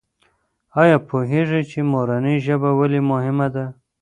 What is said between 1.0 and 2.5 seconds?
پوهېږې چې مورنۍ